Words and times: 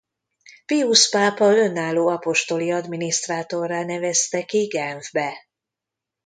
Piusz 0.65 1.09
pápa 1.09 1.45
önálló 1.57 2.07
apostoli 2.07 2.71
adminisztrátorrá 2.71 3.83
nevezte 3.83 4.45
ki 4.45 4.65
Genfbe. 4.67 5.33